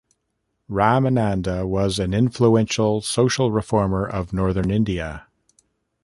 Ramananda 0.67 1.67
was 1.67 1.99
an 1.99 2.11
influential 2.11 3.01
social 3.01 3.51
reformer 3.51 4.03
of 4.03 4.33
Northern 4.33 4.71
India. 4.71 5.27